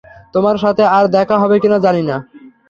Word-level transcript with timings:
তোমার 0.33 0.55
সাথে 0.57 0.83
আর 0.97 1.05
দেখা 1.07 1.35
হবে 1.37 1.55
কি-না 1.59 1.77
জানি 1.79 2.03
না। 2.03 2.15